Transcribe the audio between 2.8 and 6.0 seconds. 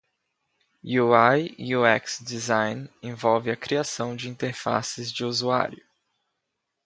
envolve a criação de interfaces de usuário.